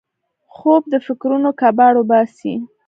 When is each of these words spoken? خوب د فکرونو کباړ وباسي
خوب 0.53 0.83
د 0.93 0.95
فکرونو 1.05 1.49
کباړ 1.61 1.91
وباسي 1.97 2.53